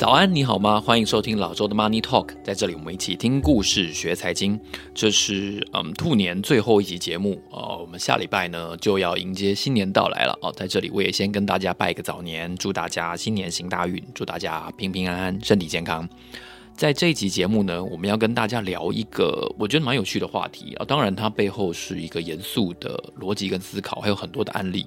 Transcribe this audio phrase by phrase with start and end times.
[0.00, 0.80] 早安，你好吗？
[0.80, 4.58] 欢迎收听老周的 Money Talk，在这里我们一起听故事学财经。
[4.94, 10.50] 这是嗯兔年最后一集节目哦，我们下礼拜呢就要迎接新年到来了哦。
[10.56, 16.08] 在这里我也先跟大家拜个早年，祝大家新年行大运，祝大家平平安安，身体健康。
[16.74, 24.86] 在这一集节目呢，我们要跟大家聊一个我觉得蛮有趣的话题啊，当然它背后是一个严肃的逻辑跟思考，还有很多的案例。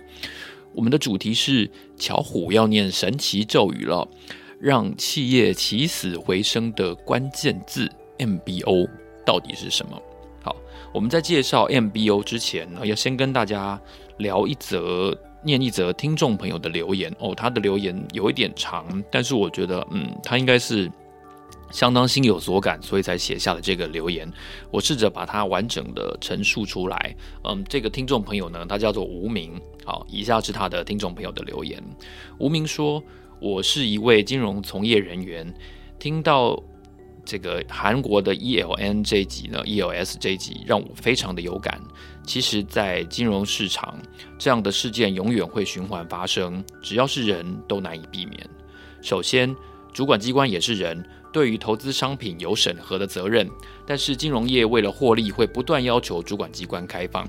[0.73, 4.08] 我们的主题是巧虎要念神奇咒语了。
[4.63, 7.85] 让企业起死回生的关键字
[8.17, 8.88] MBO
[9.26, 10.02] 到底是什么？
[10.41, 10.55] 好，
[10.94, 13.77] 我们在介绍 MBO 之前呢，要先跟大家
[14.20, 15.13] 聊一则、
[15.44, 17.36] 念一则听众朋友的留言哦。
[17.36, 20.89] 他的留言有一点长，但是我觉得，嗯，他应该是
[21.70, 24.31] 相当心有所感，所以才写下了这个留言。
[24.72, 27.14] 我试着把它完整的陈述出来。
[27.44, 29.59] 嗯，这个听众朋友呢，他叫做无名。
[29.83, 31.83] 好，以下是他的听众朋友的留言。
[32.38, 33.03] 无名说。
[33.44, 35.53] 我是一位金融从业人员，
[35.99, 36.58] 听到
[37.25, 41.77] 这个韩国的 ELN 这一集呢，ELS 这一集让我非常的有感。
[42.25, 43.99] 其实，在金融市场，
[44.39, 48.49] 这样的事件永远会循环发生，只要是人都难以避免。
[49.02, 49.53] 首先，
[49.91, 53.45] 主管机关也是人，对于投资商品有审核的责任，
[53.86, 57.27] 但是金融业为了获利，会不断要求主管机关开放。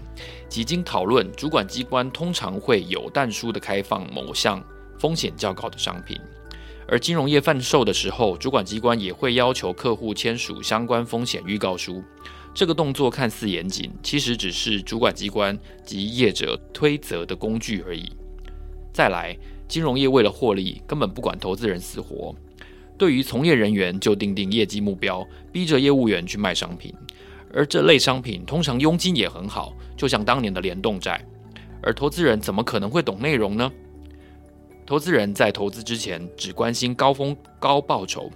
[0.48, 4.62] 几经讨论，主管机关通常会有但书的开放某项。
[4.98, 6.18] 风险较高的商品，
[6.86, 12.02] 而金融业贩售的时候，主管机关也会要求客户签署相关风险预告书。
[12.54, 18.12] 这个动作看似严谨，其实只是主管机关及业者推责的工具而已。
[18.92, 22.32] 再来，金融业为了获利，根本不管投资人死活。
[22.96, 26.94] 对于从业人员，就定定业绩目标，逼着业务员去卖商品。
[27.52, 31.20] 而这类商品通常佣金也很好，就像当年的联动债。
[31.82, 33.70] 而投资人怎么可能会懂内容呢？
[34.86, 38.30] 投资人在投资之前只关心高风高报酬，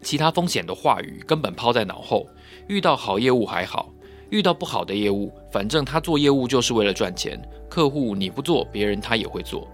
[0.00, 2.26] 其他风险的话语根本抛在脑后。
[2.68, 3.92] 遇到好业务还好，
[4.30, 7.40] 遇到不好的业务，反正他做业务就是为了赚钱。
[7.68, 9.66] 客户你不做，别人他也会做。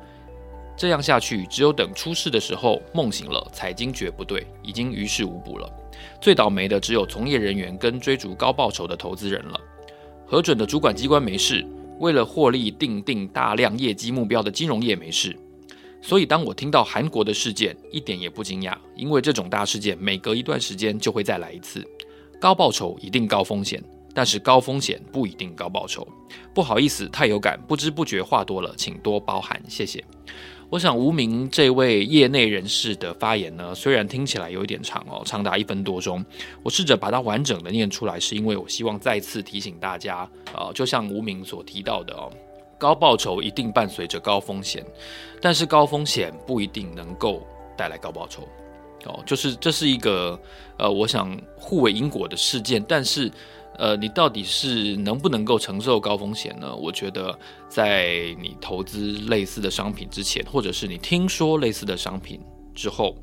[0.76, 5.70] 这样下去，只有等出事的时候梦醒了，才惊觉不对，已经于事无补了。
[6.20, 9.60] 最倒霉的只有从业人员跟追逐高报酬的投资人了。
[10.26, 11.66] 核准的主管机关没事，
[11.98, 15.36] 为了获利定定大量业绩目标的金融业没事。
[16.04, 21.86] 所以，当我听到韩国的事件，一点也不惊讶，因为这种大事件每隔一段时间就会再来一次。
[22.40, 23.80] 高报酬一定高风险，
[24.12, 26.06] 但是高风险不一定高报酬。
[26.52, 30.04] 不好意思，太有感，不知不觉话多了，请多包涵，谢谢。
[30.68, 36.24] 我想，无名这位业内人士的发言呢，虽然听起来有一点长哦，长达一分多钟，
[36.64, 42.32] 我试着把它完整的念出来，是因为我希望再次提醒大家，呃，就像无名所提到的哦。
[42.82, 44.84] 高报酬一定伴随着高风险，
[45.40, 48.42] 但是高风险不一定能够带来高报酬。
[49.04, 50.36] 哦，就是这是一个
[50.78, 52.84] 呃，我想互为因果的事件。
[52.88, 53.30] 但是，
[53.78, 56.74] 呃，你到底是能不能够承受高风险呢？
[56.74, 57.38] 我觉得，
[57.68, 62.40] 在你投资类似的商品之前，或者是你听说类似的商品
[62.74, 63.14] 之后，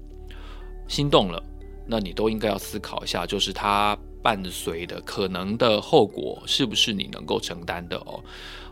[0.87, 1.43] 心动了，
[1.85, 8.23] 那你都应该要思考一下，就是它伴随的可能的后果是不是你能够承担的哦。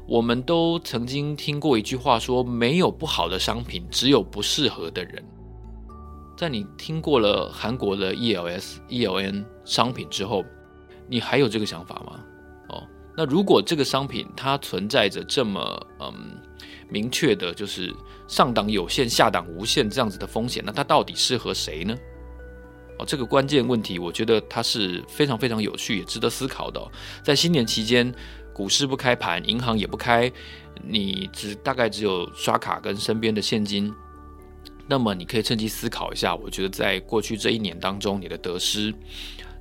[0.07, 5.21] 我们都曾经听过一句话说，没有不好的商品，只有不适合的人。
[6.37, 10.45] 在你听过了韩国的 ELS、ELN 商品之后，
[11.09, 12.23] 你还有这个想法吗？
[12.69, 16.13] 哦，那如果这个商品它存在着这么嗯
[16.87, 17.93] 明确的，就是
[18.29, 21.93] 上档有限、下档无限这样子的风险，那它到底适合谁呢？
[22.97, 26.81] 哦，这个关键问题，我觉得它是非常非常有趣，也值得思考的。
[27.21, 28.15] 在新年期间。
[28.57, 30.31] 股市不开盘，银行也不开，
[30.83, 33.93] 你只大概只有刷卡跟身边的现金，
[34.87, 36.33] 那么你可以趁机思考一下。
[36.33, 38.91] 我觉得在过去这一年当中，你的得失，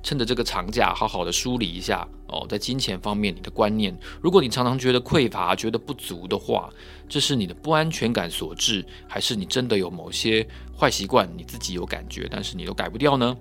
[0.01, 2.43] 趁着这个长假好好的梳理一下哦。
[2.49, 6.67] 在金钱方面，你的观念，如果你常常觉得匮乏、觉得不足的话，
[7.07, 10.43] 这是你的不安全感所致，还是你真的有某些
[10.75, 13.37] 坏习惯，你自己有感觉，但是你都改不掉呢？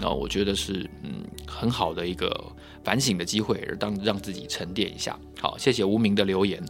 [0.00, 2.52] 那我觉得是嗯很好的一个。
[2.84, 5.16] 反省的机会，而当让自己沉淀一下。
[5.40, 6.60] 好，谢谢无名的留言。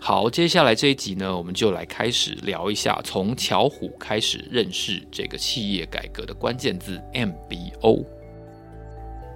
[0.00, 8.04] 好，接下来这一集呢，我们就来开始聊一下从巧虎开始认识这个企业改革的关键字 MBO。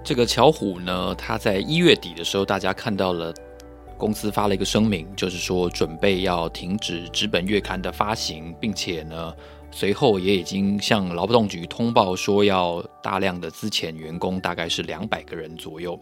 [0.03, 3.33] 这个巧虎呢，它在一月底的时候，大家看到了
[3.97, 9.33] 公司发了一个声明，就是说准备要停止纸本月刊的发行，并且呢，
[9.75, 15.99] 随后也已经向劳动局通报说要大量的资遣员工，大概是两百个人左右。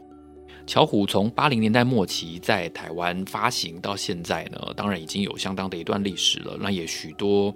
[0.68, 6.56] 巧虎从八零年代末期在台湾发行到现在呢，当然已经有相当的一段历史了。
[6.60, 7.52] 那也许多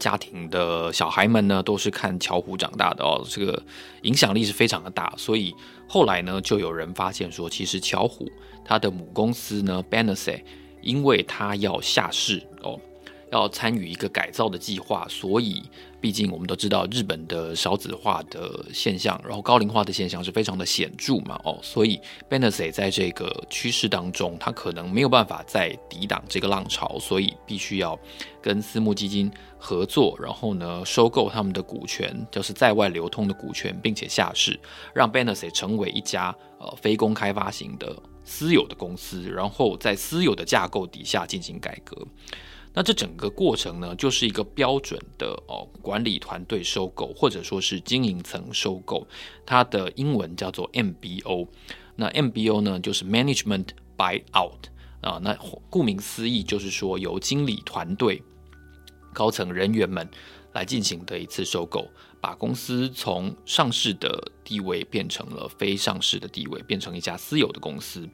[0.00, 3.62] 家庭的小孩们呢，都是看巧虎长大的哦，这个
[4.02, 5.14] 影响力是非常的大。
[5.16, 5.54] 所以
[5.88, 8.28] 后来呢，就有人发现说，其实巧虎
[8.64, 10.42] 它的母公司呢，Banasé，
[10.82, 12.42] 因为它要下市。
[13.34, 15.62] 要参与一个改造的计划，所以
[16.00, 22.00] 毕竟我们都知道日本的少子化的现象，然后高龄化的现象是非常的显著嘛，哦，所以
[22.30, 27.98] Banasé 在这个趋势当中，它可能没有办法再抵挡这个浪潮，所以必须要
[28.40, 34.58] 跟私募基金合作，然后呢，收购他们的股权，就是在外流通的股权，并且下市，
[34.94, 41.96] 让 Banasé 成为一家呃非公开发行的私有的公司，然后在私有的架构底下进行改革。
[42.74, 49.06] 那这整个过程呢，就是一个标准的哦管理团队收购，或者说是经营层收购，
[49.46, 51.46] 它的英文叫做 MBO。
[51.94, 54.64] 那 MBO 呢，就是 Management Buyout
[55.00, 55.20] 啊。
[55.22, 55.38] 那
[55.70, 58.20] 顾名思义，就是说由经理团队
[59.12, 60.08] 高层人员们
[60.52, 61.88] 来进行的一次收购。
[62.24, 68.08] 把公司从上市的地位变成了非上市的地位，变成一家私有的公司。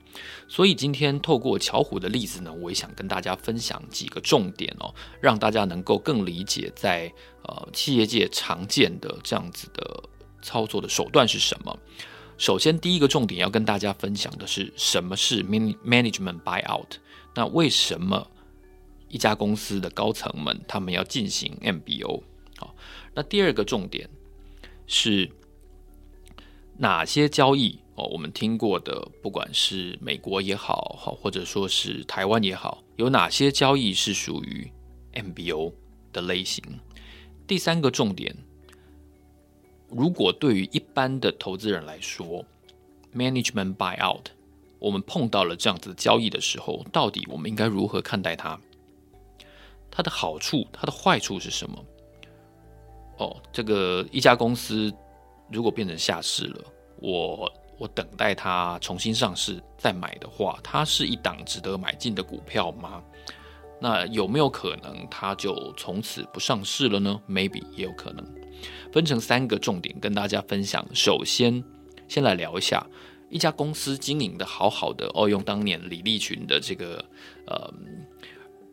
[0.49, 7.13] 所以今天透过巧虎的例子呢，我也想跟大家分享几个重点哦，让大家能够更理解在
[7.45, 10.03] 呃企业界常见的这样子的
[10.43, 11.79] 操作的手段是什么。
[12.37, 16.97] 首先，第一个重点要跟大家分享的是什么是 management buyout。
[17.37, 18.29] 那为什么
[19.07, 22.25] 一家公司的高层们他们要进行 MBO？
[23.21, 24.09] 那第二个重点
[24.87, 25.31] 是
[26.79, 28.05] 哪些交易哦？
[28.05, 34.73] 我们听过的，不管是美国也好，好或者说是台湾也好，有哪些交易是属于
[35.13, 35.71] MBO
[36.15, 36.65] 的类型？
[37.47, 38.35] 第三个重点，
[39.91, 42.43] 如果对于一般的投资人来说
[43.15, 44.25] ，Management Buyout，
[44.79, 48.59] 我们碰到了这样子的交易的时候，到底我们应该如何看待它？
[49.91, 51.85] 它的好处，它的坏处是什么？
[53.21, 54.91] 哦，这个一家公司
[55.53, 56.65] 如果变成下市了，
[56.97, 63.03] 我我等待它重新上市再买的话，它是一档值得买进的股票吗？
[63.79, 68.27] 那有没有可能它就从此不上市了呢？Maybe 也有可能。
[68.91, 70.83] 分成三个重点跟大家分享。
[70.95, 71.63] 首先，
[72.09, 72.87] 先来聊一下
[73.29, 77.05] 一家公司经营的好好的哦，用当年李立群的这个
[77.47, 77.71] 呃。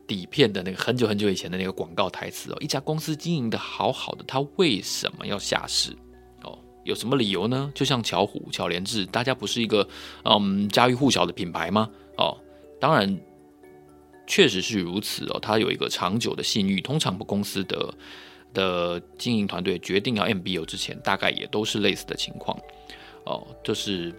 [0.08, 5.92] 底片的那个很久很久以前的那个广告台词哦，一家公司经营的好好的，它为什么要下市？
[6.44, 7.70] 哦，有什么理由呢？
[7.76, 9.86] 就像巧虎、巧连智，大家不是一个
[10.24, 11.90] 嗯家喻户晓的品牌吗？
[12.18, 12.38] 哦，
[12.80, 13.20] 当然
[14.26, 16.80] 确实是如此哦，它有一个长久的信誉。
[16.80, 17.94] 通常公司的
[18.54, 22.58] 的经营团队决定要 MBO 之前，大概也都是类似的情况
[23.26, 24.16] 哦，就是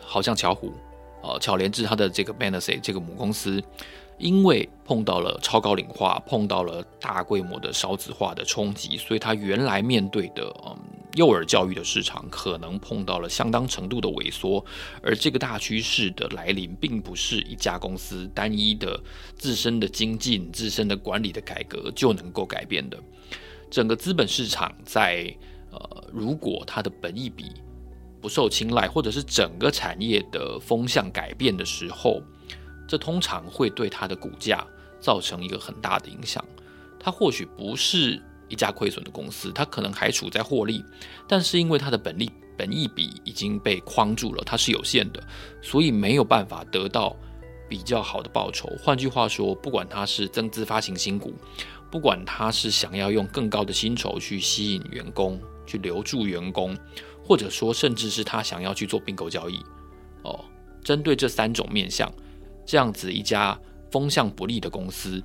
[0.00, 0.72] 好像巧虎
[1.24, 3.60] 哦，巧连智它的这个 Banasé 这个母公司。
[4.18, 10.76] 因为碰到了超高龄化，碰到了大规模的少子化的冲击，所以他原来面对的嗯
[11.16, 14.64] 幼儿教育的市场可能碰到了相当程度的萎缩。
[15.02, 18.98] 而这个大趋势的来临，并不是一家公司单一的
[19.34, 22.98] 自身的精进、自身的管理的改革就能够改变的。
[23.70, 25.34] 整个资本市场在
[25.70, 27.52] 呃，如果它的本意比
[28.20, 32.22] 不受青睐，或者是整个产业的风向改变的时候。
[32.86, 34.66] 这通常会对它的股价
[35.00, 36.44] 造成一个很大的影响。
[36.98, 40.84] 它或许不是一家亏损的公司，它可能还处在获利，
[41.28, 45.22] 但是因为它的本利本益比已经被框住了，它是有限的，
[45.60, 47.14] 所以没有办法得到
[47.68, 48.68] 比较好的报酬。
[48.82, 51.34] 换句话说，不管它是增资发行新股，
[51.90, 56.76] 不管它是想要用更高的薪酬去吸引员工、去留住员工，
[57.22, 59.60] 或者说甚至是他想要去做并购交易，
[60.22, 60.44] 哦，
[60.82, 62.10] 针对这三种面向。
[62.66, 63.58] 这样子一家
[63.90, 65.22] 风向不利的公司，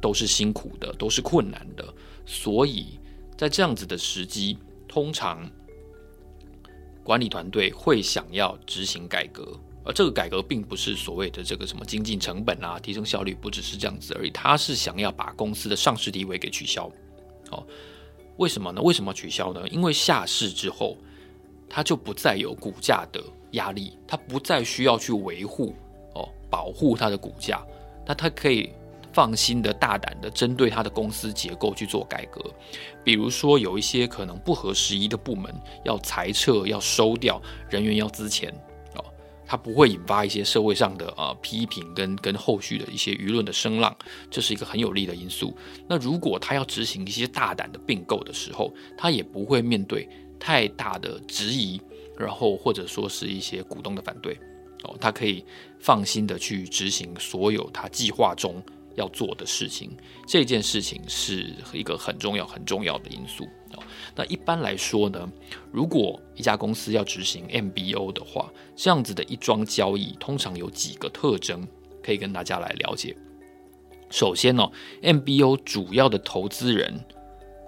[0.00, 1.92] 都是辛苦的，都是困难的，
[2.26, 2.98] 所以
[3.36, 5.50] 在这样子的时机，通常
[7.02, 16.88] 管理团队会想要执行改革，而这个改革并不是所谓的这个什么精进成本啊、提升效率，不只是这样子而已，他是想要把公司的上市地位给取消。
[17.50, 17.66] 哦，
[18.36, 18.80] 为什么呢？
[18.82, 19.66] 为什么取消呢？
[19.68, 20.96] 因为下市之后，
[21.68, 23.22] 它就不再有股价的
[23.52, 25.74] 压力，它不再需要去维护。
[26.52, 27.64] 保护它的股价，
[28.06, 28.70] 那它可以
[29.10, 32.42] 放心的、大胆的针对它的公司结构去做改革。
[33.02, 35.50] 比如说，有一些可能不合时宜的部门
[35.82, 37.40] 要裁撤、要收掉
[37.70, 38.52] 人员、要资钱
[38.96, 39.04] 哦，
[39.46, 43.96] 它不会引发一些社会上的啊批评跟跟后续的一些舆论的声浪，
[44.30, 45.56] 这是一个很有利的因素。
[45.88, 50.06] 那如果他要执行一些大胆的并购的时候，他也不会面对
[50.38, 51.80] 太大的质疑，
[52.18, 54.38] 然后或者说是一些股东的反对。
[54.84, 55.44] 哦，他可以
[55.82, 58.62] 放心的去执行所有他计划中
[58.94, 59.90] 要做的事情，
[60.26, 63.48] 这件事情是一个很重要很重要的因素。
[64.14, 65.28] 那一般来说呢，
[65.72, 71.66] 如果一家公司要执行 MBO 的话，这样子的一桩交易通常有几个特征
[72.02, 73.16] 可以跟大家来了解。
[74.10, 74.70] 首先呢
[75.02, 77.02] ，MBO 主要的投资人、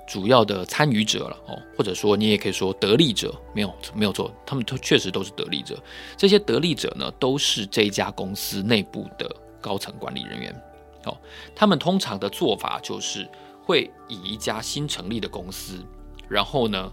[0.07, 5.83] 主要的参与者了哦，或者说你也可以说得利者，没有没有错，他们都确实都是得利者。
[6.17, 9.29] 这些得利者呢，都是这家公司内部的
[9.61, 10.63] 高层管理人员
[11.07, 11.17] 哦。
[11.55, 13.29] 他们通常的做法就是
[13.63, 15.85] 会以一家新成立的公司。
[16.27, 16.91] 然后呢，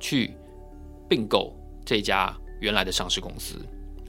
[0.00, 0.34] 去
[1.06, 1.54] 并购
[1.84, 3.56] 这家原来的上市公司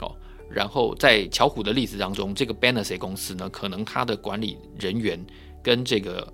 [0.00, 0.16] 哦。
[0.50, 5.22] 然后在巧虎的例子当中，这个 Banasset 公司呢，可能它的管理人员
[5.62, 6.26] 跟这个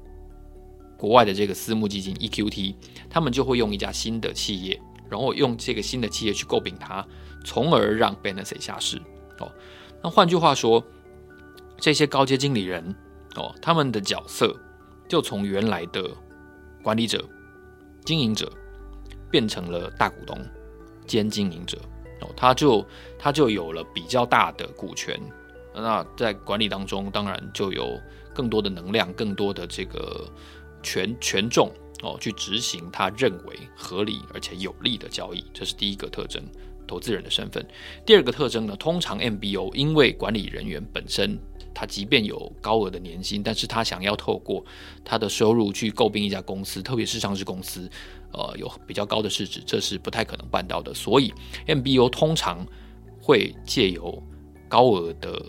[0.97, 2.75] 国外的这个私募基金 EQT，
[3.11, 7.07] 他们就会用一家新的企业，然后用这个新的企业去诟病它，
[7.45, 9.00] 从而让 Banasset 下市
[9.38, 9.53] 哦。
[10.03, 10.85] 那换句话说，
[11.79, 12.95] 这些高阶经理人
[13.35, 14.55] 哦，他们的角色
[15.09, 16.11] 就从原来的
[16.83, 17.25] 管理者。
[18.05, 18.49] 经营者
[19.33, 20.38] 变成了大股东
[21.09, 21.76] 兼经营者
[22.21, 22.87] 哦，他就
[23.19, 25.21] 他就有了比较大的股权，
[25.75, 28.00] 那在管理当中，当然就有
[28.33, 30.25] 更多的能量，更多的这个
[30.87, 36.40] 权权重哦，去执行他认为合理而且有利的交易，这是第一个特征，
[36.87, 37.66] 投资人的身份。
[38.05, 41.37] 第二个特征呢，通常 MBO 因为管理人员本身。
[41.78, 44.64] 他即便有高额的年薪，但是他想要透过
[45.05, 47.87] 他的收入去购并一家公司，特别是上市公司，
[48.33, 50.95] 呃，有比较高的市值，这是不太可能办到的。
[50.95, 51.31] 所以
[51.66, 52.66] ，MBO 通常
[53.21, 54.23] 会借由
[54.71, 55.45] 高额的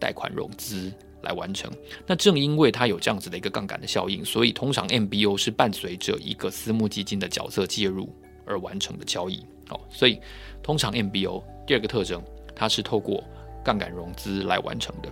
[0.00, 0.90] 贷款融资
[1.24, 1.68] 来完成。
[2.06, 8.08] 那正因为它有这样子的一个杠杆的效应，所以通常 MBO 是伴随着一个私募基金的角色介入
[8.46, 9.44] 而完成的交易。
[9.68, 10.20] 好，所以
[10.62, 12.22] 通常 MBO 第二个特征，
[12.54, 13.24] 它是透过
[13.64, 15.08] 杠杆融资来完成的。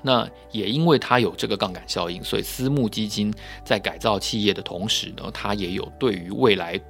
[0.00, 3.34] 那也因为它有这个杠杆效应，所以私募基金
[3.64, 6.80] 在改造企业的同时呢，它也有对于未来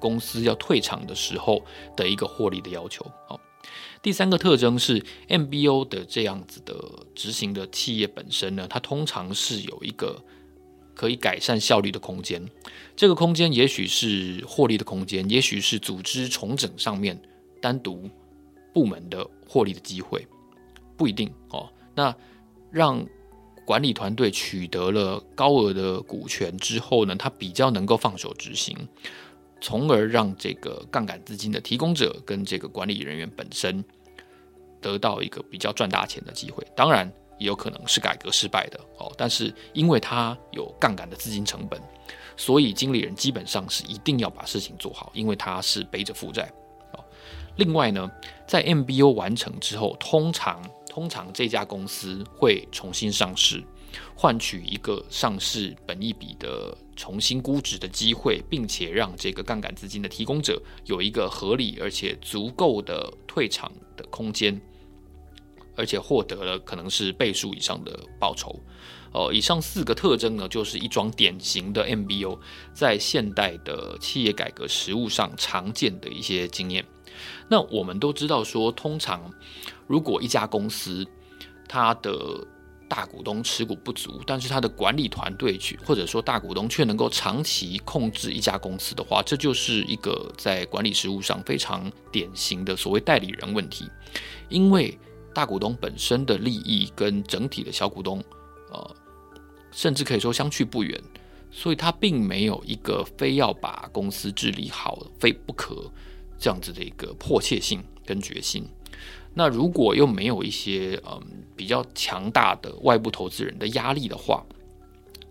[0.00, 1.62] 公司要退场的时候
[1.96, 3.06] 的一个获利的要求。
[3.28, 3.38] 好，
[4.04, 6.74] 第三个特征是 MBO 的这样子的
[7.14, 10.22] 执行的企业本身呢，它通常是有一个
[10.94, 12.46] 可以改善效率的空间。
[12.94, 17.18] 这个空间也许是获利的空间，也许是组织重整上面
[17.62, 18.06] 单独
[18.74, 20.28] 部门的获利的机会，
[20.98, 21.72] 不一定哦。
[21.94, 22.14] 那
[22.70, 23.02] 让
[23.64, 28.76] 管理团队取得了高额的股权之后呢，他比较能够放手执行，
[29.64, 33.82] 从而让这个杠杆资金的提供者跟这个管理人员本身
[34.78, 36.62] 得到一个比较赚大钱的机会。
[36.76, 41.80] 当然，也有可能是改革失败的哦，但是因为他有杠杆的资金成本，
[42.36, 46.52] 所以经理人基本上是一定要把事情做好，因为他是背着负债。
[47.56, 48.10] 另外呢，
[48.46, 53.64] 在 MBO 完成之后，通常通常这家公司会重新上市，
[54.14, 64.60] 换取一个上市本一笔的重新估值的机会，并且让这个杠杆资金的提供者有一个合理而且足够的退场的空间，
[65.76, 68.58] 而且获得了可能是倍数以上的报酬。
[69.12, 72.36] 哦，以上四个特征呢，就是一桩典型的 MBO
[72.72, 76.84] 在现代的企业改革实务上常见的一些经验。
[77.48, 79.32] 那我们都知道说，通常
[79.86, 81.06] 如果一家公司
[81.68, 82.44] 它的
[82.94, 93.90] 大股东持股不足，但是他的管理团队去或者说大股东却能够长期控制一家公司的话，这就是一个在管理实务上非常典型的所谓代理人问题。
[94.48, 94.96] 因为
[95.34, 98.22] 大股东本身的利益跟整体的小股东，
[98.70, 98.96] 呃，
[99.72, 101.02] 甚至可以说相去不远，
[101.50, 105.90] 所以他并没有一个非要把公司治理好非不可。
[106.38, 108.68] 这样子的一个迫切性跟决心，
[109.34, 111.20] 那如果又没有一些嗯
[111.56, 114.44] 比较强大的外部投资人的压力的话，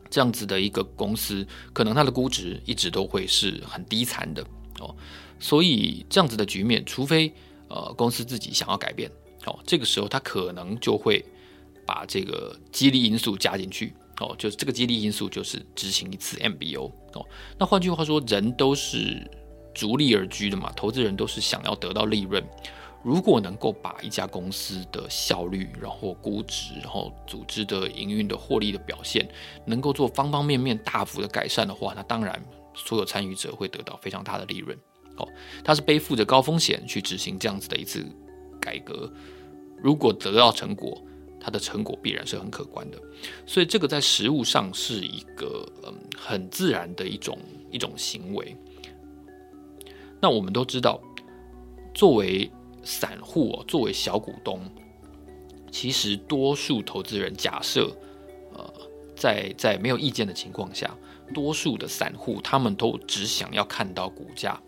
[0.10, 4.46] 这样子的一个公司，可能它的估值一直都会是很低残的
[4.80, 4.94] 哦。
[5.40, 7.34] 所以这样子的局面，除非
[7.70, 9.10] 呃公司自己想要改变
[9.46, 11.24] 哦，这个时候他可能就会
[11.86, 17.26] 把这个激励因素加进去哦，就是这个激励因素就是执行一次 MBO 哦。
[17.58, 19.26] 那换句话说，人都是。
[19.76, 22.44] 逐利而居的嘛，投资人都是想要得到利润。
[23.04, 29.28] 如果能够把一家公司的效率，然后估值，然后组织的营运的获利的表现，
[29.66, 32.42] 能够做方方面面大幅的改善的话，那当然
[32.74, 34.78] 所有参与者会得到非常大的利润。
[35.18, 35.28] 哦，
[35.64, 38.06] 他是背负着高风险去执行这样子的一次
[38.60, 39.12] 改革。
[39.78, 41.00] 如果得到成果，
[41.40, 42.98] 它的成果必然是很可观的。
[43.46, 47.38] 所以这个在实务上是一个嗯很自然的一种
[47.70, 48.56] 一种行为。
[50.22, 51.02] 那我们都知道，
[51.94, 52.50] 作为
[52.84, 54.60] 散户哦，作为小股东，
[55.72, 57.90] 其实多数投资人假设，
[58.54, 58.74] 呃，
[59.16, 60.96] 在在没有意见的情况下，
[61.34, 64.60] 多数的散户他们都只想要看到股价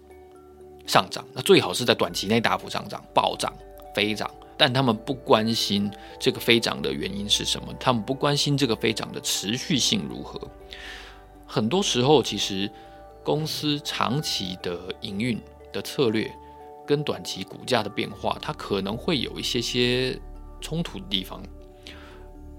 [0.88, 3.54] 上涨，那最好是在短期内大幅上涨、暴涨、
[3.94, 10.40] 飞涨，但他们不关心这个飞涨的原因是什么，他们不关心这个飞涨的持续性如何。
[11.46, 12.70] 很多时候，其实
[13.24, 15.40] 公司长期的营运
[15.72, 16.32] 的策略
[16.86, 20.20] 跟短期股价的变化，它可能会有一些些
[20.62, 21.42] 冲突的地方。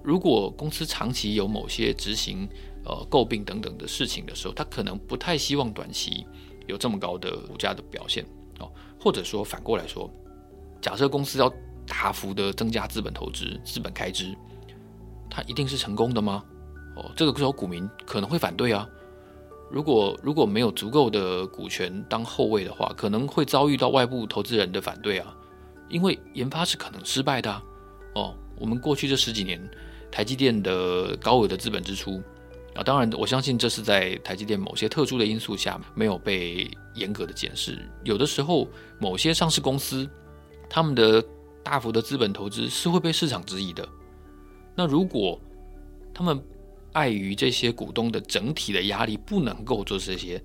[0.03, 2.49] 如果公司长期有某些执行
[2.85, 6.25] 呃诟病等等的事情的时候，他可能不太希望短期
[6.67, 8.25] 有这么高的股价的表现
[8.61, 8.71] 哦。
[9.01, 10.09] 或者说反过来说，
[10.81, 11.53] 假设公司要
[11.87, 14.33] 大幅的增加资本投资、资本开支，
[15.29, 16.45] 它一定是成功的吗？
[16.95, 18.89] 哦，这个时候股民可能会反对啊。
[19.71, 25.37] 如果如果没有足够的股权当后卫的话，可能会遭遇到外部投资人的反对啊。
[25.89, 27.63] 因为研发是可能失败的。
[28.15, 29.61] 哦，我们过去这十几年，
[30.11, 32.23] 台积电的高额的资本支出
[32.75, 37.79] 啊，当然我相信这是在台积电某些特殊的因素下没有被严格的检视。
[38.05, 38.67] 有的时候，
[38.99, 40.09] 某些上市公司
[40.69, 41.25] 他们的
[41.63, 43.87] 大幅的资本投资是会被市场质疑的。
[44.75, 45.41] 那如果
[46.13, 46.43] 他们
[46.97, 50.43] 碍于这些股东的整体的压力，不能够做这些，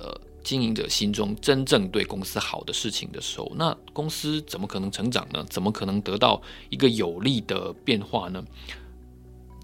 [0.00, 5.46] 呃，经营者心中真正对公司好的事情的时候，那公司怎么可能成长呢？
[5.48, 8.44] 怎么可能得到一个有利的变化呢？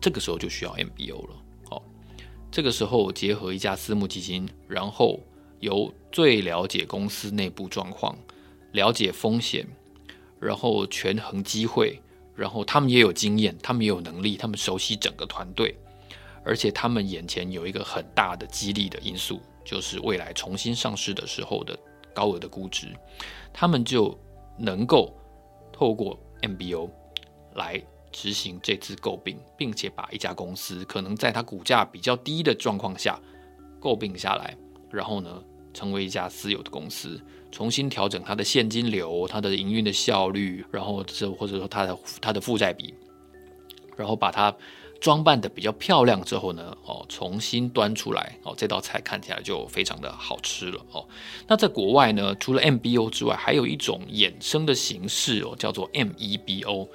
[0.00, 1.34] 这个时候就需要 MBO 了。
[1.68, 1.82] 好，
[2.52, 5.18] 这个时候结合一家私募基金，然后
[5.58, 8.16] 由最了解公司内部状况、
[8.70, 9.66] 了解风险，
[10.38, 12.00] 然后权衡机会，
[12.36, 15.76] 然后他们也有经验，他们也有能力，他们熟悉整个团队。
[16.46, 21.76] 而且他们眼前有一个很大的激励的因素，就是未来重新上市的时候的
[22.14, 22.86] 高额的估值，
[23.52, 24.16] 他们就
[24.56, 25.12] 能够
[25.72, 26.88] 透过 MBO
[27.54, 33.20] 来执行这次购并，并且把一家公司可能在它股价比较低的状况下
[33.80, 34.56] 购并下来，
[34.88, 35.42] 然后呢，
[35.74, 37.20] 成为一家私有的公司，
[37.50, 42.94] 重新调整它的现金流、它的营运的效率，然后这或者说它的它的负债比，
[43.96, 44.56] 然后把它。
[45.00, 51.06] 装扮的比较漂亮之后呢，哦，重新端出来，哦，这道菜看起来就非常的好吃了，哦。
[51.46, 56.88] 那在国外呢，除了 MBO 之外，还有一种衍生的形式哦，叫做 MEBO。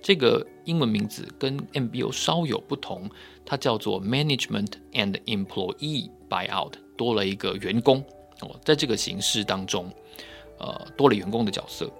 [0.00, 3.10] 这个英文名字跟 MBO 稍有不同，
[3.44, 7.98] 它叫做 Management and Employee Buyout，多了一个员工
[8.40, 9.92] 哦，在这个形式当中，
[10.58, 11.90] 呃，多了员工的角色。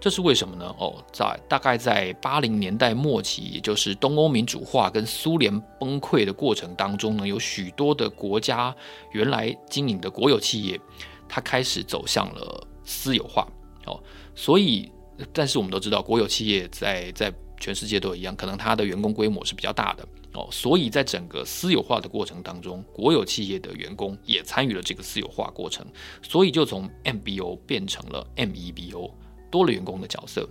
[0.00, 0.74] 这是为什么呢？
[0.78, 8.74] 哦，在大概在八零年代末期，也就是东欧民主化跟苏联崩溃的过程当中呢，有许多的国家
[9.12, 10.80] 原来经营的国有企业，
[11.28, 13.46] 它开始走向了私有化。
[13.84, 14.02] 哦，
[14.34, 14.90] 所以，
[15.34, 20.08] 但是我们都知道，国有企业在在全世界都一样，可能它的员工规模是比较大的。
[20.32, 25.84] 哦，所以在整个私有化的过程当中，国有企业的员工也参与了这个私有化过程，
[26.22, 29.10] 所以就从 MBO 变成了 MEBO。
[29.50, 30.48] 多了员工的角色，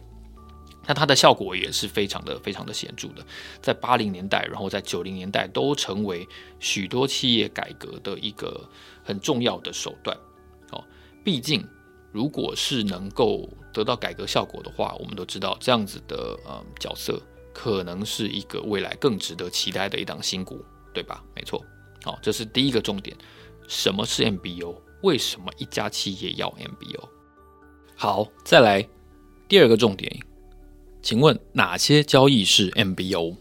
[0.85, 3.25] 那它的效果也是非常的非常的显著的，
[3.62, 6.27] 在八零年代，然后在九零年代都成为
[6.59, 8.67] 许多企业改革的一个
[9.03, 10.17] 很重要的手段。
[10.71, 10.83] 哦，
[11.23, 11.67] 毕竟
[12.12, 17.21] 如果是能够得到改革效果的话，我们都知道这样子的呃角色
[17.53, 21.23] 可能是一个未来更值得期待的一档新股，对吧？
[21.35, 21.63] 没错。
[22.03, 23.15] 好，这是第一个重点。
[23.67, 24.75] 什么是 MBO？
[25.03, 27.07] 为什么一家企业要 MBO？
[28.01, 28.88] 好，再来
[29.49, 30.09] 第二个重点，
[31.01, 33.35] 请问哪些交易是 MBO？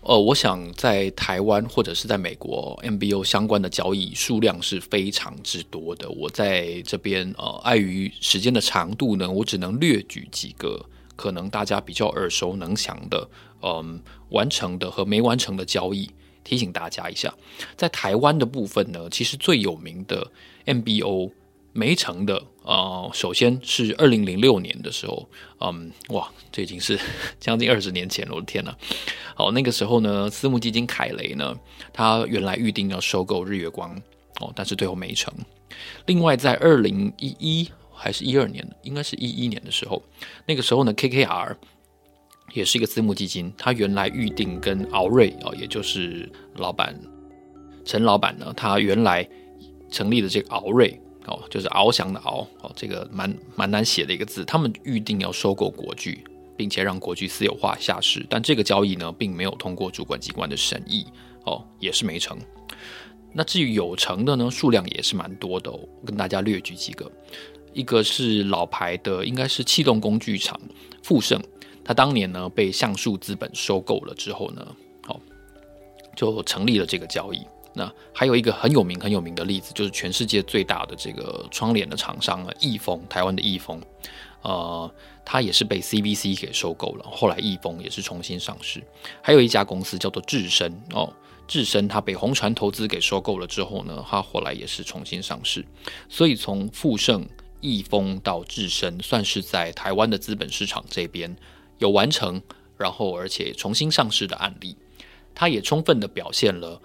[0.00, 6.08] 呃，我想在台湾或者是在美国，MBO 相关的交易数量是非常之多的。
[6.08, 13.28] 我在这边呃，碍于时间的长度呢，我只能略举几个可能大家比较耳熟能详的，
[13.60, 14.00] 嗯、
[14.30, 16.08] 完成的和没完成的交易，
[16.42, 17.34] 提醒大家一下。
[17.76, 20.30] 在台湾的部分呢，其实最有名的
[20.64, 21.32] MBO。
[21.72, 25.28] 没成的啊、呃，首先是二零零六年的时候，
[25.60, 26.98] 嗯，哇，这已经是
[27.40, 28.74] 将近二十年前了，我的天呐！
[29.34, 31.58] 好，那个时候呢，私募基金凯雷呢，
[31.92, 33.90] 他原来预定要收购日月光
[34.40, 35.32] 哦，但是最后没成。
[36.06, 40.02] 另外，在二零一一还是一二年，应该是一一年的时候，
[40.46, 41.56] 那个时候呢，KKR
[42.52, 46.94] 也是一个私募基金，他原来预定跟敖瑞啊、哦，也就是老板
[47.86, 49.26] 陈老板呢，他原来
[49.90, 51.00] 成立的这个敖瑞。
[51.26, 54.44] 哦，就是翱翔的翱，哦，这个蛮蛮难写的一个字。
[54.44, 56.24] 他们预定要收购国巨，
[56.56, 61.06] 并且让国巨私有化下市，但这个交易呢，并没有通过主管机关的审议，
[61.44, 62.36] 哦，也是没成。
[63.32, 65.78] 那至于有成的呢，数量也是蛮多的哦。
[66.00, 67.10] 我跟大家略举几个，
[67.72, 70.60] 一个是老牌的，应该是气动工具厂
[71.02, 71.40] 富盛，
[71.82, 74.66] 他当年呢被橡树资本收购了之后呢，
[75.06, 75.18] 好，
[76.14, 77.40] 就成立了这个交易。
[77.74, 83.80] 那还有一个很有名很有名的例子，就是全世界最大的这个窗帘的厂商啊，益丰，台湾的易丰，
[84.42, 88.82] 呃，它也是被 CVC 给收购了，后来易丰也是重新上市。
[89.22, 91.10] 还有一家公司叫做智深哦，
[91.48, 95.64] 智深它被红船投资给收购了之后呢，它后来也是重新上市。
[96.10, 97.26] 所以从富盛、
[97.62, 101.34] 易丰到智深，算是在台湾的资本市场这边
[101.78, 102.42] 有完成，
[102.76, 104.76] 然后而且重新上市的案例，
[105.34, 106.82] 它也充分的表现了。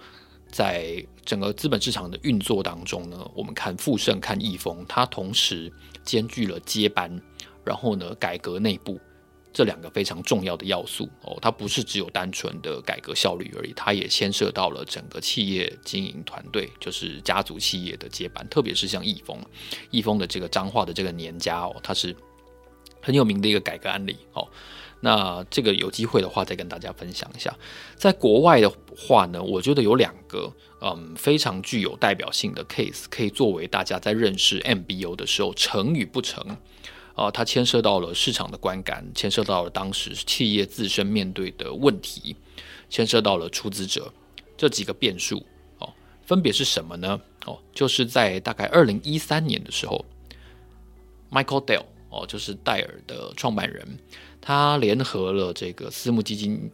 [0.50, 5.72] 在整个资本市场的运作当中呢，我们看富盛、看易丰，它同时
[6.04, 7.20] 兼具了接班，
[7.64, 8.98] 然后呢改革内部
[9.52, 11.36] 这两个非常重要的要素哦。
[11.42, 18.46] 它不是只有单纯的改革效率而已，它也牵涉到了整个企业经营团队，就是家族企业的接班。
[18.48, 19.38] 特别是像易丰，
[19.90, 22.16] 易丰的这个彰化的这个年家哦，它是
[23.02, 24.48] 很有名的一个改革案例哦。
[25.00, 27.56] 那这个有机会的话，再跟大家分享一下。
[27.96, 36.56] 在国外的话呢，我觉得有两个嗯非常具有代表性的 case，可以作为大家在认识 MBO 的时候成与不成
[37.14, 37.30] 啊。
[37.30, 42.34] 它牵涉到了市场的观感，牵涉到了当时企业自身面对的问题，
[42.90, 44.12] 牵涉到了出资者
[44.56, 45.46] 这几个变数
[45.78, 45.92] 哦。
[46.26, 47.20] 分别是什么呢？
[47.46, 50.04] 哦，就是在大概二零一三年的时候
[51.30, 53.86] ，Michael Dell 哦，就是戴尔的创办人。
[54.48, 56.70] 他联合了这个私募基金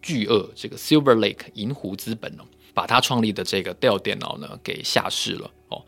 [0.00, 5.82] 巨鳄这个 Silver Lake 银湖资本哦，把他创立的这个 Dell 电脑呢给下市了哦。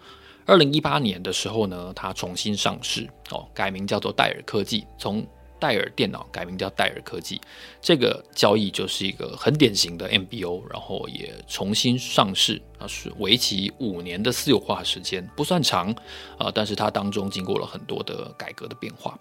[0.46, 5.24] 二零一八年的时候呢，他重新上市哦，改名叫做戴尔科技，从
[5.60, 7.40] 戴尔电脑改名叫戴尔科技。
[7.80, 15.94] 这个交易就是一个很典型的 MBO，然后也重新上市，啊，是为期五年的私有化时间，不算长
[16.36, 19.16] 啊，但是它当中经过了很多的改革的变化。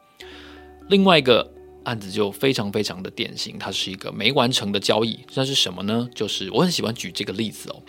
[0.89, 1.47] 另外一个。
[1.85, 5.17] 案子就非常非常的典型，它是一个没完成的交易。
[5.33, 6.09] 那是什么呢？
[6.13, 7.81] 就是我很喜欢举这个例子哦。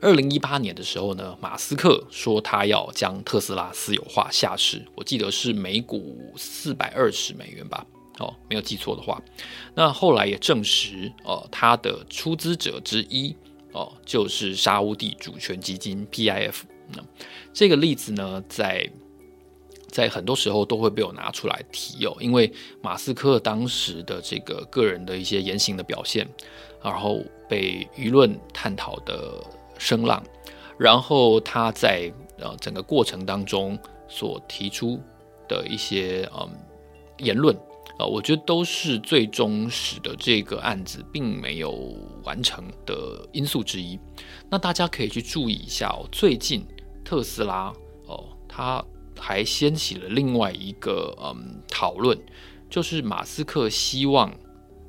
[0.00, 7.84] 二零一八年的时候呢，马斯克说他要将特斯拉私有化下市，我记得是每股四百二十美元吧，
[8.18, 9.20] 哦，没有记错的话。
[9.74, 13.34] 那后来也证实，哦，他的出资者之一，
[13.72, 16.54] 哦，就是沙乌地主权基金 PIF。
[16.94, 17.04] 那
[17.52, 18.88] 这个例子呢，在
[19.98, 26.24] 在很多时候都会被我拿出来提哦，因为马斯克当时的这个个人的一些言行的表现，
[26.80, 29.42] 然后被舆论探讨的
[29.76, 30.22] 声浪，
[30.78, 35.00] 然后他在呃整个过程当中所提出
[35.48, 36.48] 的一些嗯
[37.18, 37.52] 言论
[37.98, 41.72] 啊，我觉得都是最终使得这个案子并没有
[42.22, 43.98] 完成的因素之一。
[44.48, 46.64] 那大家可以去注意一下哦，最近
[47.04, 47.72] 特斯拉
[48.06, 48.80] 哦，他。
[49.18, 52.18] 还掀起了另外一个嗯讨论，
[52.70, 54.32] 就是马斯克希望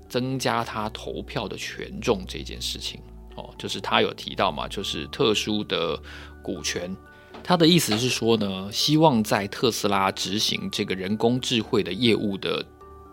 [0.08, 3.02] 增加他投票的权重这件事情
[3.36, 6.00] 哦，就是他有提到嘛，就是特殊的
[6.42, 6.96] 股权，
[7.44, 12.66] 他的意思是说呢，希望在特斯拉执行这个人工智慧的业务的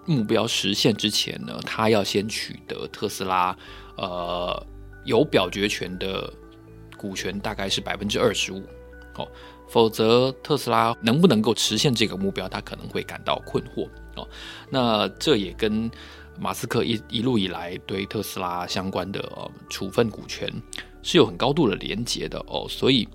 [0.07, 3.57] 目标实现之前呢，他要先取得特斯拉
[3.97, 4.67] 呃
[5.05, 6.33] 有表决权的
[6.97, 8.63] 股权，大概是百分之二十五
[9.17, 9.29] 哦。
[9.69, 14.27] 否则，特斯拉能不能够实现这个目标，他可能会感到困惑哦。
[14.71, 15.91] 那这也跟
[16.39, 20.49] 马斯克一一路以来对特斯拉相关的处分股权
[21.03, 22.67] 是有很高度的连结的哦。
[22.69, 23.09] 所以，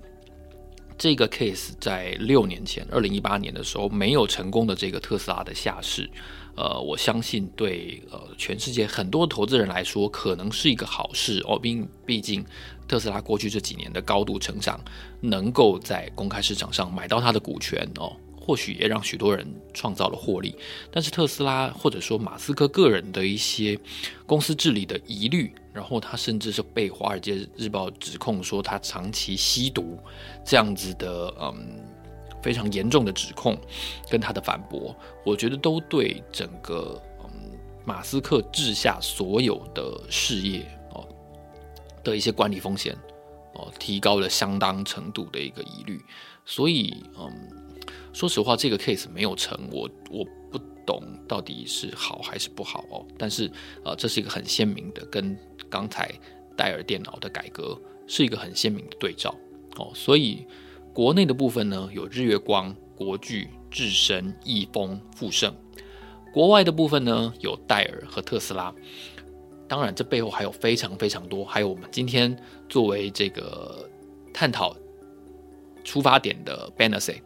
[0.98, 6.08] 这个 case 在六年前，二零一八年的时候没有成功的这个特斯拉的下市，
[6.54, 11.58] 呃，我相信对呃全世界很多投资人来说，可能是一个好事哦。
[11.58, 12.44] 并毕竟。
[12.88, 14.78] 特斯拉过去这几年的高度成长，
[15.20, 20.54] 能够在公开市场上买到它的股权哦，或许也让许多人创造了获利。
[20.90, 23.78] 但是特斯拉或者说马斯克个人的一些
[24.26, 29.98] 公司治理的疑虑，然后他甚至是被《华尔街日报》指控说他长期吸毒
[30.44, 31.80] 这样子的嗯
[32.42, 33.56] 非常严重的指控，
[34.10, 37.30] 跟他的反驳，我觉得都对整个嗯
[37.84, 40.66] 马斯克治下所有的事业。
[42.04, 42.96] 的一些管理风险，
[43.54, 46.00] 哦，提高了相当程度的一个疑虑，
[46.44, 47.30] 所以，嗯，
[48.12, 53.06] 说实话，这个 case 没有成，我我不懂到底是好还是不好哦。
[53.16, 53.50] 但是，
[53.84, 55.36] 呃，这是一个很鲜明的，跟
[55.70, 56.10] 刚才
[56.56, 59.34] 戴尔电脑的改革是一个很鲜明的对照
[59.76, 59.90] 哦。
[59.94, 60.46] 所以，
[60.92, 65.52] 国内的部分呢，有日月光、国巨、智深、易丰、富盛；
[66.32, 68.74] 国外的部分呢，有戴尔和特斯拉。
[69.72, 72.36] 当然，这背后还有非常非常多，还有我们今天
[72.68, 73.88] 作为这个
[74.30, 74.76] 探讨
[75.82, 77.22] 出发点的 Banasset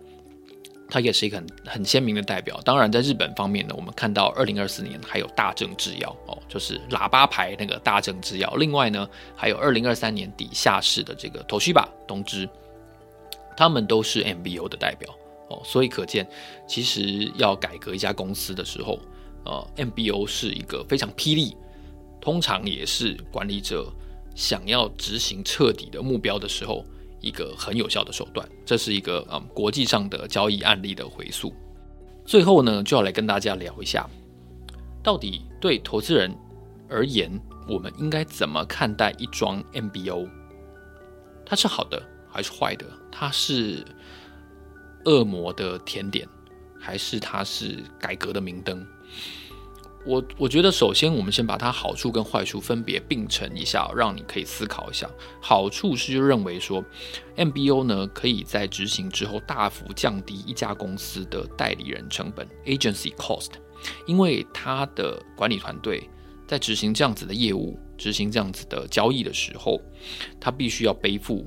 [0.89, 2.61] 它也是一个很很鲜明的代表。
[2.65, 8.55] 当然，在日本方面呢，我们看到二零二四年还有大正制药哦，就是喇叭牌那个大正制药。
[8.55, 12.49] 另外呢，还有二零二三年底下市的这个 Toshiba 东芝，
[13.57, 15.13] 他们都是 MBO 的代表
[15.49, 15.61] 哦。
[15.65, 16.25] 所以可见，
[16.69, 19.01] 其实要改革一家公司的时候，
[19.45, 21.57] 呃，MBO 是一个非常霹雳，
[22.21, 23.93] 通常也是管理者
[24.35, 26.85] 想要执行彻底的目标的时候。
[27.23, 31.53] 一个很有效的手段，这是一个嗯国际上的交易案例的回溯。
[32.25, 34.09] 最后呢，就要来跟大家聊一下，
[35.03, 36.33] 到底对投资人
[36.89, 40.29] 而言，我们应该怎么看待一桩 MBO？
[41.45, 42.01] 它是好的
[42.31, 42.87] 还是坏的？
[43.11, 43.85] 它是
[45.07, 46.29] 恶魔的甜点，
[46.79, 48.87] 还是它是改革的明灯？
[50.07, 55.11] 我我觉得，首先我们先把它好处跟坏处分别并陈一下，让你可以思考一下。
[55.41, 56.85] 好处是认为说
[57.37, 63.51] ，MBO 呢可以在执行之后大幅降低一家公司的代理人成本 （agency cost），
[64.07, 66.09] 因为他的管理团队
[66.47, 69.81] 在执行这样子的业务、执行这样子的交易的时候，
[70.39, 71.45] 他必须要背负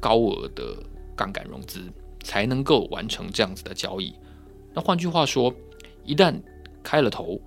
[0.00, 0.76] 高额的
[1.14, 1.80] 杠杆融资，
[2.24, 4.12] 才能够完成这样子的交易。
[4.74, 5.54] 那换句话说，
[6.04, 6.34] 一旦
[6.82, 7.40] 开了头，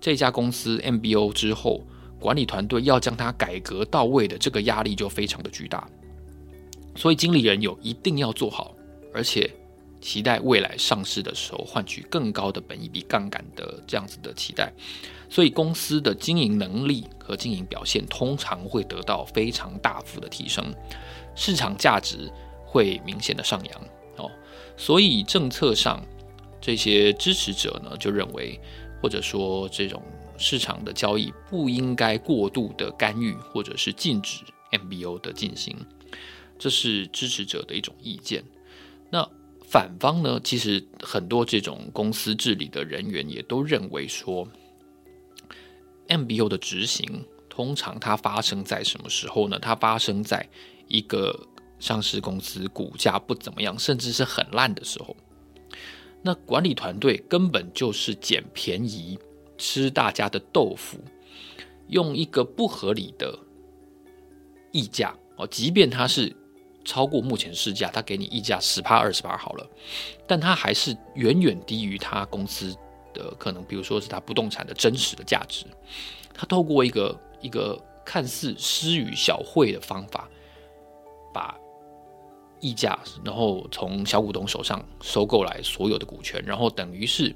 [0.00, 1.84] 这家公司 MBO 之后，
[2.20, 5.88] 管理团队要将它改革到位的这个压力就非常的巨大，
[6.96, 8.74] 所以经理人有一定要做好，
[9.12, 9.50] 而且
[10.00, 14.72] 期待未来上市的时候换取更高的本益比杠杆的这样子的期待，
[15.28, 20.72] 所以公司的经营能力和经营表现通常会得到非常大幅的提升，
[21.34, 22.30] 市场价值
[22.64, 23.80] 会明显的上扬
[24.16, 24.30] 哦，
[24.76, 26.00] 所以政策上
[26.60, 28.60] 这些支持者呢就认为。
[29.00, 30.02] 或者说，这种
[30.36, 35.76] 市场的交易不应该过度的干预，或者是禁止 MBO 的进行，
[36.58, 38.44] 这是支持者的一种意见。
[39.10, 39.28] 那
[39.64, 40.40] 反方呢？
[40.42, 44.48] 其实很多这种公司治理的人员也都认为说
[46.08, 49.58] ，MBO 的执行通常它发生在什么时候呢？
[49.58, 50.48] 它发生在
[50.86, 51.38] 一个
[51.78, 55.14] 上市公司股价不怎么样，甚至是很烂的时候。
[56.20, 59.18] 那管理团队根本就是捡便宜，
[59.56, 60.98] 吃大家的豆腐，
[61.86, 63.38] 用一个不合理的
[64.72, 66.34] 溢价哦，即便它是
[66.84, 69.70] 超过目前市价，它给你溢价十趴二十趴好了，
[70.26, 72.76] 但它还是远远低于它公司
[73.14, 75.64] 的可能，比如说是它不动产的真实的价值。
[76.34, 80.28] 它透过一个一个看似施与小惠的方法，
[81.32, 81.56] 把。
[82.60, 87.34] 溢价，然后从小股东手上收购来所有的股权，然后等于是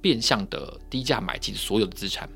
[0.00, 2.28] 变相的低价买进所有的资产，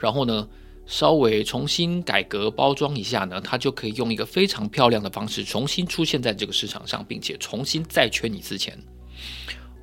[0.00, 0.48] 然后呢，
[0.86, 8.78] 稍微重新改革包装一下呢，它就可以用一个非常漂亮的方式重新出现在这个市场上，并且重新再圈一次钱，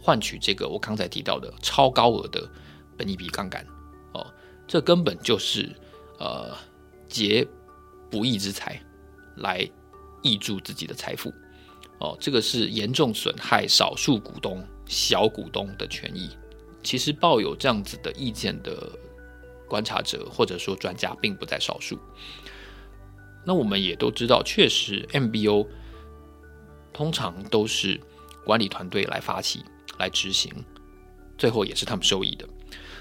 [0.01, 2.49] 换取这个我刚才提到的超高额的
[2.97, 3.65] 本益比杠杆
[4.13, 4.25] 哦，
[4.67, 5.69] 这根本就是
[6.17, 6.55] 呃
[7.07, 7.47] 劫
[8.09, 8.81] 不义之财
[9.37, 9.69] 来。
[10.25, 11.31] 挹注自己的财富，
[11.99, 16.31] 哦，这个是严重损害少数股东、小股东的权益。
[16.81, 18.91] 其实抱有这样子的意见的
[19.67, 21.99] 观察者或者说专家并不在少数。
[23.45, 25.67] 那我们也都知道，确实 MBO
[26.91, 28.01] 通常都是
[28.43, 29.63] 管理团队来发起、
[29.99, 30.51] 来执行，
[31.37, 32.47] 最后也是他们受益的。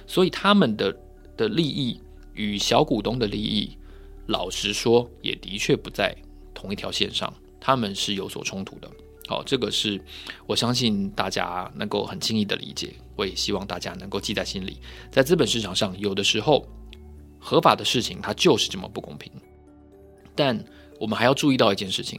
[0.07, 0.95] 所以他们的
[1.39, 1.99] 的利益
[2.35, 3.79] 与小股东的利益，
[4.27, 6.15] 老实说，也的确不在。
[6.65, 8.91] 同一条线上，他们是有所冲突的。
[9.29, 10.01] 好，这个是
[10.47, 12.95] 我相信大家能够很轻易的理解。
[13.17, 14.79] 我也希望大家能够记在心里。
[15.11, 16.67] 在资本市场上，有的时候
[17.39, 19.31] 合法的事情它就是这么不公平。
[20.35, 20.59] 但
[20.99, 22.19] 我们还要注意到一件事情，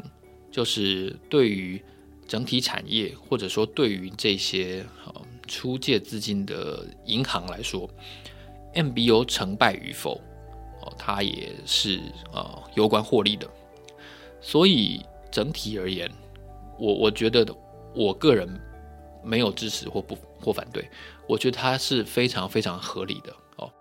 [0.51, 1.81] 就是对于
[2.27, 7.89] 整体产业，或者说对于这些呃出借资金的银行来说
[8.75, 10.21] ，MBO 成败与否，
[10.81, 11.99] 哦，它也是
[12.31, 13.49] 呃攸关获利的。
[14.45, 16.07] 所以整体而言，
[16.77, 17.43] 我我觉得
[17.95, 18.47] 我个人
[19.23, 20.87] 没有支持或不或反对，
[21.27, 23.73] 我觉得它是非常非常合理的哦。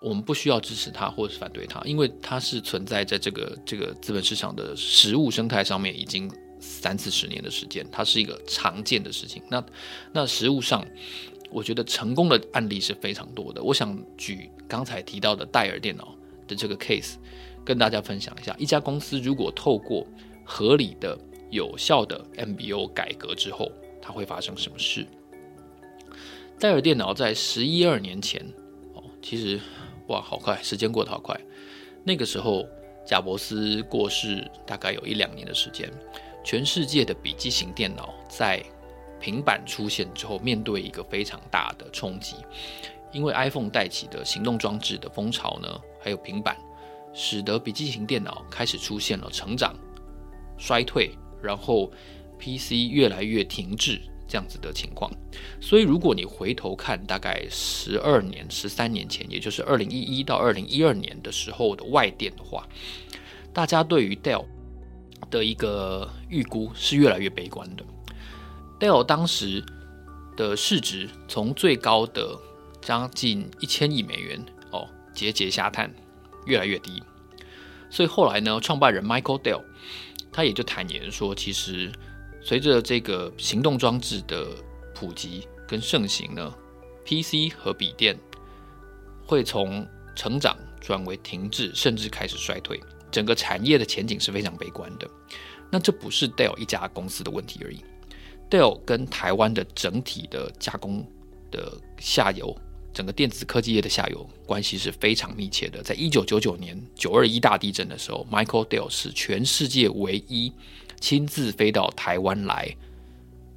[0.00, 9.40] 我们不需要支持它或是反对它，因为它是存在在这个这个资本市场的实物生态上面已经三四十年的时间，它是一个常见的事情。
[9.48, 9.64] 那
[10.12, 10.84] 那实物上，
[11.48, 13.62] 我觉得成功的案例是非常多的。
[13.62, 16.12] 我想举刚才提到的戴尔电脑
[16.54, 17.14] 这个 case。
[17.64, 20.04] 跟大家分享一下，一家公司如果透过
[20.44, 21.16] 合理的、
[21.48, 25.06] 有效的 MBO 改革之后，它会发生什么事？
[26.58, 28.44] 戴尔电脑在十一二年前，
[28.94, 29.60] 哦，其实
[30.08, 31.40] 哇，好快，时间过得好快。
[32.02, 32.66] 那个时候，
[33.06, 35.88] 贾伯斯过世大概有一两年的时间，
[36.44, 38.60] 全世界的笔记型电脑在
[39.20, 42.34] 平板出现之后，面对一个非常大的冲击，
[43.12, 45.68] 因为 iPhone 带起的行动装置的风潮呢，
[46.00, 46.56] 还有平板，
[47.12, 49.74] 使得笔记型电脑开始出现了成长、
[50.56, 51.10] 衰退，
[51.42, 51.90] 然后
[52.38, 55.10] PC 越来越停滞这样子的情况。
[55.60, 62.66] 所以，如果你回头看大概十二年、十三年前，也就是二零一一到二零一二年的时候的外电的话，
[63.52, 64.46] 大家对于 Dell
[65.30, 67.84] 的一个预估是越来越悲观的。
[68.80, 69.62] Dell 当时
[70.36, 72.36] 的市值从最高的
[72.82, 75.90] 将近一千亿美元哦，节节下探，
[76.44, 77.02] 越来越低。
[77.88, 79.62] 所以后来呢，创办人 Michael Dell
[80.32, 81.92] 他也就坦言说，其实
[82.42, 84.48] 随着这个行动装置的
[84.94, 86.52] 普及跟盛行呢
[87.04, 88.18] ，PC 和笔电
[89.26, 92.80] 会从成长转为停滞，甚至开始衰退。
[93.10, 95.06] 整个产业的前景是非常悲观的。
[95.70, 97.84] 那这不是 Dell 一家公司的问题而已
[98.50, 101.06] ，Dell 跟台湾的整体的加工
[101.50, 102.56] 的下游，
[102.92, 105.82] 整个电子科技业的下游关系是非常密切的。
[105.82, 110.52] 在一九九九年九二一大地震的时候，Michael Dell 是全世界唯一
[111.00, 112.74] 亲自飞到台湾来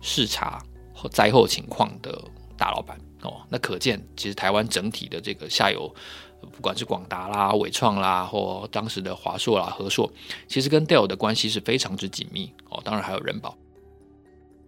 [0.02, 2.24] 视察和灾后情况的
[2.58, 3.42] 大老板哦。
[3.50, 5.94] 那可见，其实台湾整体的这个下游。
[6.52, 10.12] 不管是广达啦、纬创啦，或当时的华硕啦、和硕，
[10.48, 12.80] 其实跟 Dell 的关系是非常之紧密哦。
[12.84, 13.58] 当然还有人保。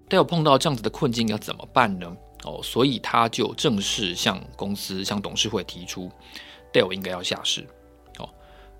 [0.10, 2.12] Dell 碰到这样子的困境要怎么办呢？
[2.44, 6.12] 哦，所以他就正式向公司、向董事会提出
[6.72, 7.68] ，Dell 应该要下市
[8.20, 8.30] 哦。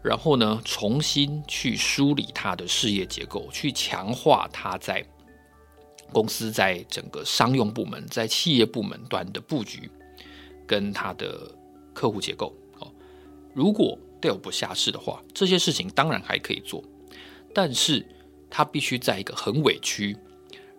[0.04, 5.06] 然后呢，重新去梳理他的事业结构，去强化他在
[6.14, 9.90] 公司在整个商用部门、在企业部门端的布局，
[10.66, 11.52] 跟他的
[11.94, 12.56] 客户结构。
[12.80, 12.92] 哦
[13.54, 16.84] 如果 Dell 不下市的话，这些事情当然还可以做，
[17.56, 18.06] 但是
[18.52, 20.16] 他必须在一个很委屈，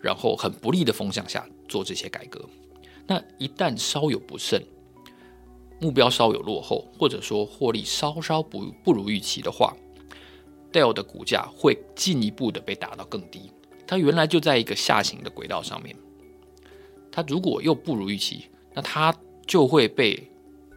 [0.00, 2.48] 然后很不利的风向下做这些改革。
[3.08, 4.62] 那一旦稍有不慎，
[5.80, 9.74] 目标稍有落后，或者说获利稍稍不不如预期的话
[10.70, 13.50] ，Dell 的股价会进一步的被打到更低。
[13.86, 15.96] 它原来就在一个下行的轨道上面，
[17.10, 19.14] 它如果又不如预期，那它
[19.46, 20.30] 就会被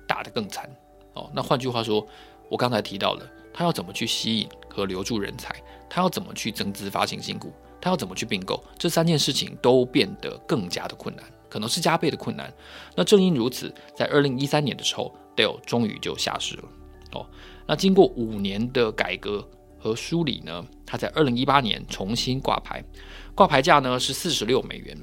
[0.08, 0.74] 打得更惨。
[1.14, 2.08] 哦，那换句话说，
[2.48, 5.54] 我刚才提到了，他要怎么去吸引和留住人才，
[5.90, 12.52] 他要怎么去增资发行新股，他要怎么去并购，这三件事情都变得更加的困难，可能是加倍的困难。
[12.96, 16.64] 那正因如此，在二零一三年的时候，Dell 终于就下市了。
[17.12, 17.28] 哦，
[17.68, 19.46] 那经过五年的改革
[19.78, 22.82] 和梳理呢，他在二零一八年重新挂牌，
[23.36, 24.98] 挂牌价呢是四十六美元。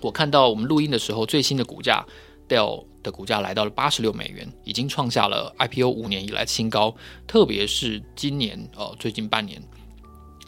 [0.00, 2.04] 我看到我们录音的时候最新的股价
[2.48, 2.86] ，Dell。
[3.02, 6.94] 的股价来到了八十六美元，已经创下了 IPO 五年以来的新高。
[7.26, 9.58] 特别是今年哦，最近半年，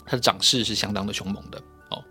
[0.05, 1.57] 它的涨势是相当的凶猛的
[1.89, 2.05] 哦。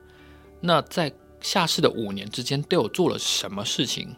[0.59, 4.15] 那在下市的五年之间，都有做了什么事情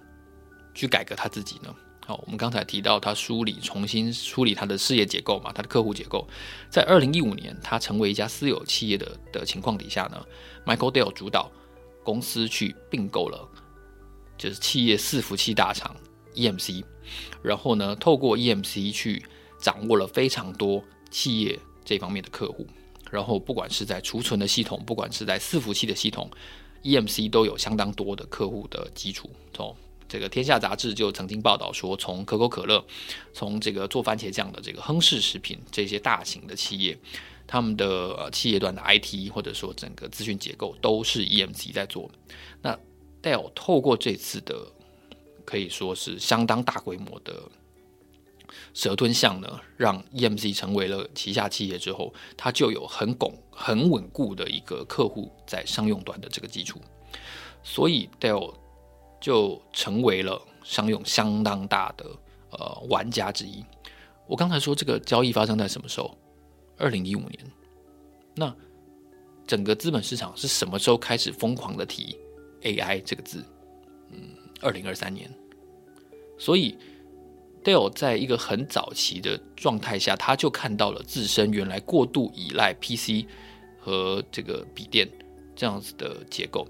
[0.74, 1.74] 去改革他自己呢？
[2.06, 6.28] 好，我们刚才提到他梳理、重新梳理他的事业结构嘛，他的客户结构。
[6.70, 10.26] 在二零一五年，他成为一家私有企业的的情况底下呢
[10.66, 11.50] ，Michael Dell 主导
[12.04, 13.48] 公司去并购了，
[14.38, 15.96] 就是企业伺服器大厂。
[16.36, 16.84] EMC，
[17.44, 19.24] 然后呢，透过 EMC 去
[19.60, 22.66] 掌握了非常多企业这方面的客户，
[23.12, 26.28] 然后不管是在储存的系统，不管是在伺服器的系统
[26.84, 29.30] ，EMC 都有相当多的客户的基础。
[29.54, 29.76] 从
[30.08, 32.86] 这个《天下杂志》就曾经报道说，从可口可乐，
[33.34, 36.96] 从这个做番茄酱的这个亨氏食品这些大型的企业，
[37.48, 42.12] 他们的呃企业端的 IT 或者说整个资讯结构都是 EMC 在做。
[42.62, 42.78] 那
[43.24, 44.68] Dell 透过这次的
[45.46, 47.42] 可以说是相当大规模的
[48.74, 56.80] 蛇吞象呢，让 EMC 成为了旗下企业之后，它就有很拱、很稳固的一个客户在商用端的这个基础，
[57.64, 58.54] 所以 Dell
[59.22, 62.06] 就成为了商用相当大的
[62.52, 63.64] 呃玩家之一。
[64.28, 66.18] 我刚才说这个交易发生在什么时候？
[66.78, 67.40] 二零一五年。
[68.36, 68.56] 那
[69.46, 72.18] 整个资本市场是什么时候开始疯狂的提
[72.62, 73.46] AI 这个字？
[74.10, 74.36] 嗯。
[74.62, 75.30] 二零二三年，
[76.38, 76.78] 所以
[77.64, 83.26] Dell 在一个很早期的状态下，他就看到了自身原来过度依赖 PC
[83.80, 85.10] 和这个笔电
[85.56, 86.68] 这样子的结构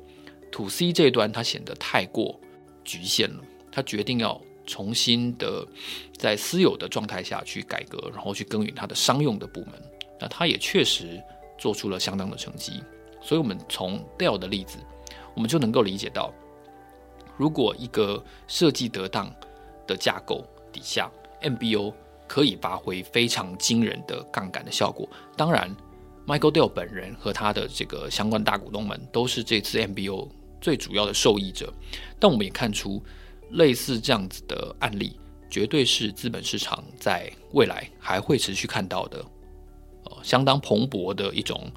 [0.52, 2.40] ，To C 这一端它显得太过
[2.84, 3.44] 局限了。
[3.72, 5.68] 他决定要重新的
[6.16, 9.74] 在私有的状态下去改革，然后去耕耘他的商用的部门。
[10.20, 11.20] 那他也确实
[11.58, 12.84] 做出了相当的成绩。
[13.20, 14.78] 所以，我们从 Dell 的例子，
[15.34, 16.32] 我们就能够理解到。
[17.36, 19.34] 如果一个设计得当
[19.88, 21.10] 的架构底下
[21.42, 21.94] ，MBO
[22.28, 25.08] 可以发挥非常惊人的杠杆的效果。
[25.38, 25.74] 当然
[26.26, 30.28] ，Michael Dell 本人和他的这个相关大股东们都是这次 MBO
[30.60, 31.72] 最主要的受益者。
[32.20, 33.04] 但我们也看出，
[33.52, 35.20] 类似这样子的案例，
[35.50, 39.24] 绝对是资本市场在未来还会持续看到的，
[40.06, 41.70] 呃，相当蓬勃的一种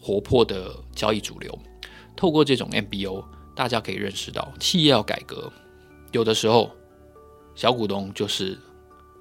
[0.00, 1.58] 活泼的交易主流。
[2.14, 3.24] 透过这种 MBO，
[3.54, 5.52] 大家可以认识到，企业要改革，
[6.12, 6.70] 有的时候
[7.56, 8.56] 小股东就是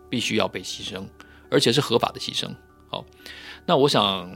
[0.08, 1.04] 必须要被牺牲，
[1.50, 2.54] 而且是合法的牺牲。
[2.88, 3.04] 好，
[3.66, 4.30] 那我想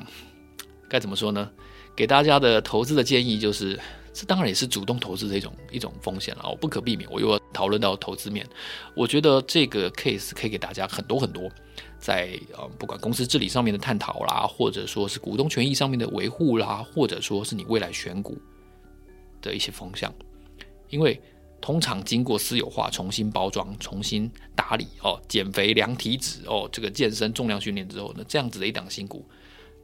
[0.89, 1.51] 该怎么说呢？
[1.95, 3.77] 给大家的投资的建议就是，
[4.13, 6.47] 这当然也是主动投资的一种一种风险了。
[6.49, 8.47] 我不可避免，我又要讨论到投资面。
[8.95, 11.51] 我觉得这个 case 可以给大家很多很多，
[11.99, 18.37] 在呃不管公司治理上面的探讨啦，或者说是股东权益上面的维护啦，或者说是你未来选股
[19.41, 20.13] 的一些方向。
[20.87, 21.21] 因为
[21.61, 29.25] 通常经过私有化、重新包装、重新打理哦，减肥、量体脂哦，这个健身、重量训练之后呢，这样子的一档新股，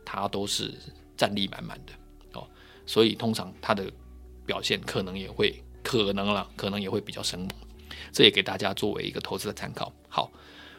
[0.03, 0.73] 它都是
[1.17, 1.93] 战力满满的
[2.39, 2.47] 哦，
[2.85, 3.91] 所以通常它的
[4.45, 5.53] 表现可能也会
[5.83, 7.49] 可能了，可能也会比较生猛。
[8.11, 9.91] 这也给大家作为一个投资的参考。
[10.07, 10.31] 好，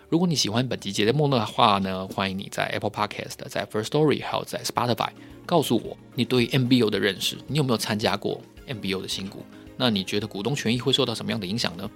[0.08, 5.10] 如果你喜欢本集节目的话呢，欢迎你在 Apple Podcast、在 First Story 还有在 Spotify
[5.44, 9.44] 告诉我你对于 MBO 的认识，你有没有参加过 MBO 的新股？
[9.76, 11.90] 那你觉得股东权益会受到什么样的影响呢？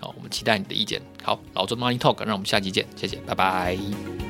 [0.00, 1.02] 好，我们期待你的意见。
[1.22, 4.29] 好，老周 Money Talk，让我们下期见，谢谢，拜拜。